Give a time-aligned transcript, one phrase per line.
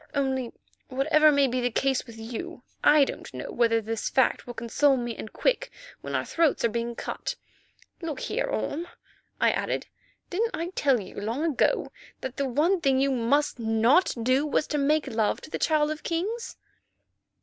[0.15, 0.51] Only,
[0.87, 4.97] whatever may be the case with you, I don't know whether this fact will console
[4.97, 5.69] me and Quick
[6.01, 7.35] when our throats are being cut.
[8.01, 8.87] Look here, Orme,"
[9.39, 9.85] I added,
[10.31, 11.91] "didn't I tell you long ago
[12.21, 15.91] that the one thing you must not do was to make love to the Child
[15.91, 16.55] of Kings?"